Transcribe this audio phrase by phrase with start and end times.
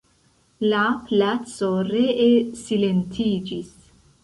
[0.71, 0.79] La
[1.09, 2.33] placo ree
[2.65, 3.73] silentiĝis.